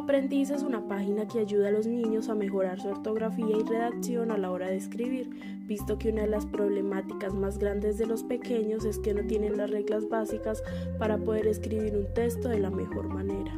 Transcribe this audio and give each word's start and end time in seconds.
Aprendiz 0.00 0.48
es 0.48 0.62
una 0.62 0.80
página 0.88 1.28
que 1.28 1.40
ayuda 1.40 1.68
a 1.68 1.72
los 1.72 1.86
niños 1.86 2.30
a 2.30 2.34
mejorar 2.34 2.80
su 2.80 2.88
ortografía 2.88 3.54
y 3.54 3.62
redacción 3.62 4.30
a 4.30 4.38
la 4.38 4.50
hora 4.50 4.68
de 4.68 4.76
escribir, 4.76 5.28
visto 5.70 5.98
que 5.98 6.08
una 6.08 6.22
de 6.22 6.28
las 6.28 6.46
problemáticas 6.46 7.32
más 7.32 7.58
grandes 7.58 7.96
de 7.96 8.04
los 8.04 8.24
pequeños 8.24 8.84
es 8.84 8.98
que 8.98 9.14
no 9.14 9.24
tienen 9.24 9.56
las 9.56 9.70
reglas 9.70 10.08
básicas 10.08 10.64
para 10.98 11.16
poder 11.16 11.46
escribir 11.46 11.96
un 11.96 12.12
texto 12.12 12.48
de 12.48 12.58
la 12.58 12.70
mejor 12.70 13.06
manera. 13.06 13.52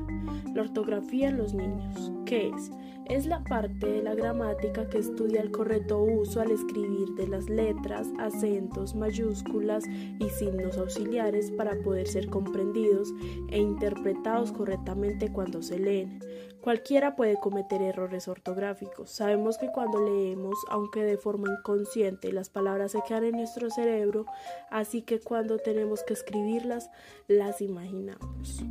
La 0.54 0.61
ortografía 0.61 1.30
en 1.30 1.39
los 1.39 1.54
niños. 1.54 2.12
¿Qué 2.27 2.48
es? 2.48 2.71
Es 3.07 3.25
la 3.25 3.43
parte 3.43 3.86
de 3.86 4.03
la 4.03 4.14
gramática 4.14 4.90
que 4.90 4.98
estudia 4.98 5.40
el 5.40 5.50
correcto 5.50 6.03
uso 6.03 6.43
al 6.43 6.50
escribir 6.50 7.09
de 7.17 7.27
las 7.29 7.48
letras, 7.48 8.09
acentos, 8.18 8.94
mayúsculas 8.94 9.85
y 9.89 10.29
signos 10.29 10.76
auxiliares 10.76 11.50
para 11.50 11.81
poder 11.81 12.07
ser 12.07 12.29
comprendidos 12.29 13.08
e 13.49 13.58
interpretados 13.58 14.53
correctamente 14.53 15.32
cuando 15.32 15.63
se 15.63 15.79
leen. 15.79 16.21
Cualquiera 16.63 17.17
puede 17.17 17.40
cometer 17.40 17.82
errores 17.82 18.29
ortográficos. 18.29 19.11
Sabemos 19.11 19.58
que 19.58 19.72
cuando 19.72 20.00
leemos, 20.00 20.54
aunque 20.71 21.03
de 21.03 21.17
forma 21.17 21.49
inconsciente, 21.58 22.01
las 22.32 22.48
palabras 22.50 22.92
se 22.92 23.02
quedan 23.06 23.24
en 23.24 23.36
nuestro 23.36 23.70
cerebro, 23.70 24.26
así 24.70 25.02
que 25.02 25.20
cuando 25.20 25.58
tenemos 25.58 26.02
que 26.02 26.14
escribirlas, 26.14 26.90
las 27.28 27.61
imaginamos. 27.61 28.64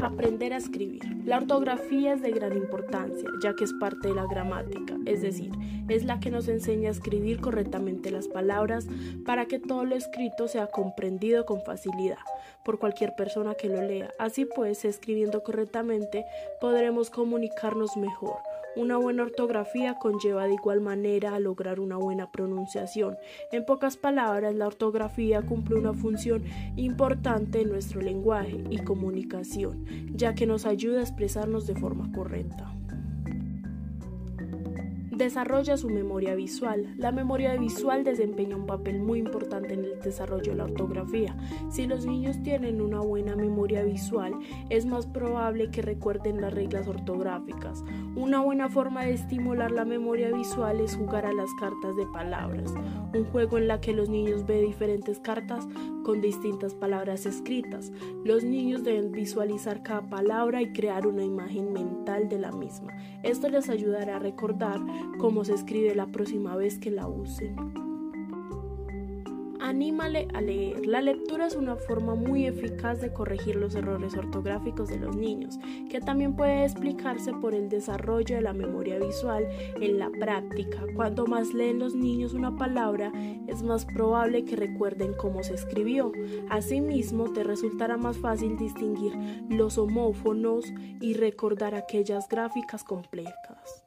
Aprender 0.00 0.52
a 0.52 0.58
escribir. 0.58 1.02
La 1.24 1.38
ortografía 1.38 2.14
es 2.14 2.22
de 2.22 2.30
gran 2.30 2.56
importancia, 2.56 3.28
ya 3.42 3.54
que 3.54 3.64
es 3.64 3.72
parte 3.74 4.08
de 4.08 4.14
la 4.14 4.26
gramática, 4.26 4.96
es 5.06 5.22
decir, 5.22 5.52
es 5.88 6.04
la 6.04 6.20
que 6.20 6.30
nos 6.30 6.48
enseña 6.48 6.88
a 6.88 6.92
escribir 6.92 7.40
correctamente 7.40 8.10
las 8.10 8.28
palabras 8.28 8.86
para 9.24 9.46
que 9.46 9.58
todo 9.58 9.84
lo 9.84 9.96
escrito 9.96 10.46
sea 10.46 10.68
comprendido 10.68 11.46
con 11.46 11.62
facilidad 11.62 12.18
por 12.64 12.78
cualquier 12.78 13.14
persona 13.16 13.54
que 13.54 13.68
lo 13.68 13.82
lea. 13.82 14.10
Así 14.18 14.44
pues, 14.44 14.84
escribiendo 14.84 15.42
correctamente, 15.42 16.24
podremos 16.60 17.10
comunicarnos 17.10 17.96
mejor 17.96 18.36
una 18.76 18.96
buena 18.96 19.24
ortografía 19.24 19.98
conlleva 19.98 20.46
de 20.46 20.54
igual 20.54 20.80
manera 20.80 21.34
a 21.34 21.40
lograr 21.40 21.80
una 21.80 21.96
buena 21.96 22.30
pronunciación. 22.30 23.16
En 23.50 23.64
pocas 23.64 23.96
palabras, 23.96 24.54
la 24.54 24.66
ortografía 24.66 25.42
cumple 25.42 25.76
una 25.76 25.92
función 25.92 26.44
importante 26.76 27.60
en 27.60 27.68
nuestro 27.68 28.00
lenguaje 28.00 28.64
y 28.70 28.78
comunicación, 28.78 29.84
ya 30.14 30.34
que 30.34 30.46
nos 30.46 30.66
ayuda 30.66 31.00
a 31.00 31.02
expresarnos 31.02 31.66
de 31.66 31.74
forma 31.74 32.10
correcta. 32.12 32.72
Desarrolla 35.22 35.76
su 35.76 35.88
memoria 35.88 36.34
visual. 36.34 36.94
La 36.96 37.12
memoria 37.12 37.56
visual 37.56 38.02
desempeña 38.02 38.56
un 38.56 38.66
papel 38.66 38.98
muy 38.98 39.20
importante 39.20 39.74
en 39.74 39.84
el 39.84 40.00
desarrollo 40.00 40.50
de 40.50 40.58
la 40.58 40.64
ortografía. 40.64 41.36
Si 41.70 41.86
los 41.86 42.04
niños 42.04 42.42
tienen 42.42 42.80
una 42.80 42.98
buena 42.98 43.36
memoria 43.36 43.84
visual, 43.84 44.34
es 44.68 44.84
más 44.84 45.06
probable 45.06 45.70
que 45.70 45.80
recuerden 45.80 46.40
las 46.40 46.52
reglas 46.52 46.88
ortográficas. 46.88 47.84
Una 48.16 48.40
buena 48.40 48.68
forma 48.68 49.04
de 49.04 49.12
estimular 49.12 49.70
la 49.70 49.84
memoria 49.84 50.32
visual 50.32 50.80
es 50.80 50.96
jugar 50.96 51.24
a 51.24 51.32
las 51.32 51.54
cartas 51.54 51.94
de 51.94 52.06
palabras, 52.06 52.74
un 53.14 53.24
juego 53.26 53.58
en 53.58 53.68
la 53.68 53.80
que 53.80 53.92
los 53.92 54.08
niños 54.08 54.44
ven 54.44 54.66
diferentes 54.66 55.20
cartas 55.20 55.68
con 56.02 56.20
distintas 56.20 56.74
palabras 56.74 57.26
escritas. 57.26 57.92
Los 58.24 58.42
niños 58.42 58.82
deben 58.82 59.12
visualizar 59.12 59.84
cada 59.84 60.02
palabra 60.02 60.60
y 60.62 60.72
crear 60.72 61.06
una 61.06 61.22
imagen 61.22 61.72
mental 61.72 62.28
de 62.28 62.40
la 62.40 62.50
misma. 62.50 62.92
Esto 63.22 63.48
les 63.48 63.68
ayudará 63.68 64.16
a 64.16 64.18
recordar 64.18 64.80
cómo 65.18 65.44
se 65.44 65.54
escribe 65.54 65.94
la 65.94 66.06
próxima 66.06 66.56
vez 66.56 66.78
que 66.78 66.90
la 66.90 67.08
usen. 67.08 67.56
Anímale 69.62 70.26
a 70.34 70.40
leer. 70.40 70.86
La 70.86 71.00
lectura 71.00 71.46
es 71.46 71.54
una 71.54 71.76
forma 71.76 72.16
muy 72.16 72.46
eficaz 72.46 73.00
de 73.00 73.12
corregir 73.12 73.54
los 73.54 73.76
errores 73.76 74.16
ortográficos 74.16 74.88
de 74.88 74.98
los 74.98 75.14
niños, 75.14 75.60
que 75.88 76.00
también 76.00 76.34
puede 76.34 76.64
explicarse 76.64 77.32
por 77.32 77.54
el 77.54 77.68
desarrollo 77.68 78.34
de 78.34 78.42
la 78.42 78.52
memoria 78.52 78.98
visual 78.98 79.48
en 79.80 80.00
la 80.00 80.10
práctica. 80.10 80.84
Cuanto 80.96 81.28
más 81.28 81.54
leen 81.54 81.78
los 81.78 81.94
niños 81.94 82.34
una 82.34 82.56
palabra, 82.56 83.12
es 83.46 83.62
más 83.62 83.86
probable 83.86 84.44
que 84.44 84.56
recuerden 84.56 85.14
cómo 85.14 85.44
se 85.44 85.54
escribió. 85.54 86.10
Asimismo, 86.50 87.32
te 87.32 87.44
resultará 87.44 87.96
más 87.96 88.18
fácil 88.18 88.56
distinguir 88.58 89.12
los 89.48 89.78
homófonos 89.78 90.66
y 91.00 91.14
recordar 91.14 91.76
aquellas 91.76 92.28
gráficas 92.28 92.82
complejas. 92.82 93.81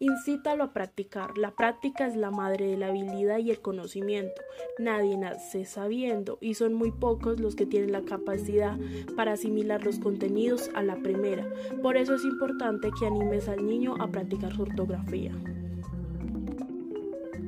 Incítalo 0.00 0.64
a 0.64 0.72
practicar. 0.72 1.38
La 1.38 1.52
práctica 1.52 2.06
es 2.08 2.16
la 2.16 2.32
madre 2.32 2.66
de 2.66 2.76
la 2.76 2.88
habilidad 2.88 3.38
y 3.38 3.50
el 3.50 3.60
conocimiento. 3.60 4.42
Nadie 4.78 5.16
nace 5.16 5.64
sabiendo 5.64 6.36
y 6.40 6.54
son 6.54 6.74
muy 6.74 6.90
pocos 6.90 7.38
los 7.38 7.54
que 7.54 7.64
tienen 7.64 7.92
la 7.92 8.02
capacidad 8.02 8.76
para 9.16 9.32
asimilar 9.32 9.84
los 9.84 10.00
contenidos 10.00 10.68
a 10.74 10.82
la 10.82 10.96
primera. 10.96 11.48
Por 11.80 11.96
eso 11.96 12.16
es 12.16 12.24
importante 12.24 12.90
que 12.98 13.06
animes 13.06 13.48
al 13.48 13.64
niño 13.64 13.94
a 14.00 14.08
practicar 14.08 14.54
su 14.54 14.62
ortografía. 14.62 15.32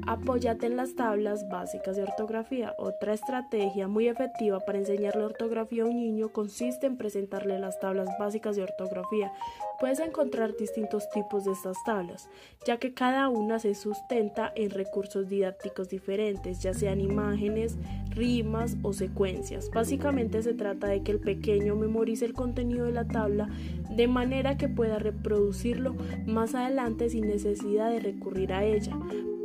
Apóyate 0.06 0.66
en 0.66 0.76
las 0.76 0.94
tablas 0.94 1.48
básicas 1.48 1.96
de 1.96 2.04
ortografía. 2.04 2.74
Otra 2.78 3.12
estrategia 3.12 3.88
muy 3.88 4.06
efectiva 4.06 4.60
para 4.60 4.78
enseñarle 4.78 5.24
ortografía 5.24 5.82
a 5.82 5.86
un 5.86 5.96
niño 5.96 6.28
consiste 6.28 6.86
en 6.86 6.96
presentarle 6.96 7.58
las 7.58 7.80
tablas 7.80 8.08
básicas 8.16 8.54
de 8.54 8.62
ortografía. 8.62 9.32
Puedes 9.80 9.98
encontrar 9.98 10.56
distintos 10.56 11.10
tipos 11.10 11.44
de 11.44 11.50
estas 11.50 11.76
tablas, 11.84 12.30
ya 12.64 12.76
que 12.76 12.94
cada 12.94 13.28
una 13.28 13.58
se 13.58 13.74
sustenta 13.74 14.52
en 14.54 14.70
recursos 14.70 15.28
didácticos 15.28 15.88
diferentes, 15.88 16.62
ya 16.62 16.72
sean 16.72 17.00
imágenes, 17.00 17.76
rimas 18.10 18.76
o 18.82 18.92
secuencias. 18.92 19.70
Básicamente 19.70 20.40
se 20.42 20.54
trata 20.54 20.86
de 20.86 21.02
que 21.02 21.10
el 21.10 21.20
pequeño 21.20 21.74
memorice 21.74 22.26
el 22.26 22.32
contenido 22.32 22.86
de 22.86 22.92
la 22.92 23.08
tabla 23.08 23.48
de 23.90 24.06
manera 24.06 24.56
que 24.56 24.68
pueda 24.68 25.00
reproducirlo 25.00 25.96
más 26.26 26.54
adelante 26.54 27.10
sin 27.10 27.26
necesidad 27.26 27.90
de 27.90 27.98
recurrir 27.98 28.52
a 28.52 28.64
ella. 28.64 28.96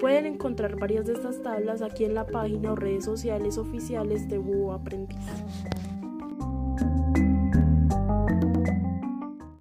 Pueden 0.02 0.26
encontrar 0.26 0.80
varias 0.80 1.06
de 1.06 1.14
estas 1.14 1.44
tablas 1.44 1.84
aquí 1.84 2.06
en 2.06 2.16
la 2.16 2.26
página 2.26 2.72
o 2.72 2.76
redes 2.76 3.06
sociales 3.06 3.60
oficiales 3.60 4.28
de 4.28 4.40
Búho 4.40 4.74
Aprendiz. 4.74 5.16